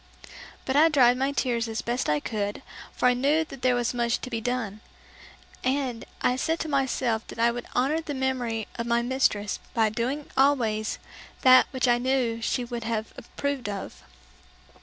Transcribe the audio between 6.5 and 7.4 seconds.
to myself that